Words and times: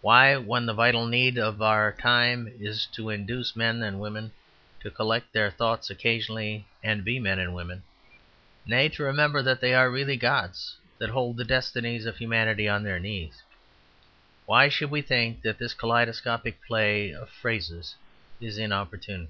Why, 0.00 0.36
when 0.36 0.66
the 0.66 0.72
vital 0.74 1.06
need 1.06 1.38
of 1.38 1.62
our 1.62 1.92
time 1.92 2.52
is 2.58 2.86
to 2.86 3.08
induce 3.08 3.54
men 3.54 3.84
and 3.84 4.00
women 4.00 4.32
to 4.80 4.90
collect 4.90 5.32
their 5.32 5.48
thoughts 5.48 5.90
occasionally, 5.90 6.66
and 6.82 7.04
be 7.04 7.20
men 7.20 7.38
and 7.38 7.54
women 7.54 7.84
nay, 8.66 8.88
to 8.88 9.04
remember 9.04 9.42
that 9.42 9.60
they 9.60 9.72
are 9.72 9.88
really 9.88 10.16
gods 10.16 10.76
that 10.98 11.10
hold 11.10 11.36
the 11.36 11.44
destinies 11.44 12.04
of 12.04 12.16
humanity 12.18 12.68
on 12.68 12.82
their 12.82 12.98
knees 12.98 13.44
why 14.44 14.68
should 14.68 14.90
we 14.90 15.02
think 15.02 15.42
that 15.42 15.58
this 15.58 15.72
kaleidoscopic 15.72 16.60
play 16.66 17.14
of 17.14 17.30
phrases 17.30 17.94
is 18.40 18.58
inopportune? 18.58 19.28